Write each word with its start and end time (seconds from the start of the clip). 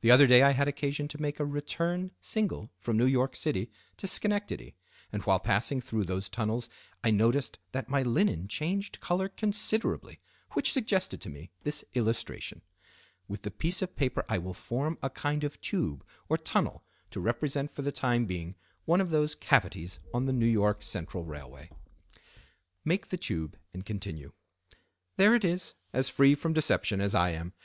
The 0.00 0.12
other 0.12 0.28
day 0.28 0.44
I 0.44 0.52
had 0.52 0.68
occasion 0.68 1.08
to 1.08 1.18
take 1.18 1.40
a 1.40 1.44
return 1.44 2.12
single 2.20 2.70
from 2.78 2.96
New 2.96 3.04
York 3.04 3.34
City 3.34 3.68
to 3.96 4.06
Schenectady; 4.06 4.76
and 5.10 5.24
while 5.24 5.40
passing 5.40 5.80
through 5.80 6.04
those 6.04 6.28
tunnels 6.28 6.68
I 7.02 7.10
noticed 7.10 7.58
that 7.72 7.88
my 7.88 8.04
linen 8.04 8.46
changed 8.46 9.00
color 9.00 9.28
considerably, 9.28 10.20
which 10.52 10.72
suggested 10.72 11.20
to 11.22 11.30
me 11.30 11.50
this 11.64 11.84
illustration. 11.94 12.62
With 13.26 13.42
the 13.42 13.50
piece 13.50 13.82
of 13.82 13.96
paper 13.96 14.24
I 14.28 14.38
will 14.38 14.54
form 14.54 14.98
a 15.02 15.10
kind 15.10 15.42
of 15.42 15.60
tube 15.60 16.06
or 16.28 16.36
tunnel 16.36 16.84
to 17.10 17.18
represent 17.18 17.72
for 17.72 17.82
the 17.82 17.90
time 17.90 18.24
being 18.24 18.54
one 18.84 19.00
of 19.00 19.10
those 19.10 19.34
cavities 19.34 19.98
on 20.14 20.26
the 20.26 20.32
N. 20.32 20.56
Y. 20.60 20.74
Central 20.78 21.24
railway." 21.24 21.72
Make 22.84 23.08
the 23.08 23.18
tube 23.18 23.58
and 23.74 23.84
continue—"There 23.84 25.34
it 25.34 25.44
is, 25.44 25.74
as 25.92 26.08
free 26.08 26.36
from 26.36 26.52
deception 26.52 27.00
as 27.00 27.16
I 27.16 27.30
am. 27.30 27.52